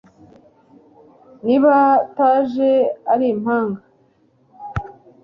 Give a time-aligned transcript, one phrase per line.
[1.45, 2.71] n'abataje
[3.13, 3.81] ari impanga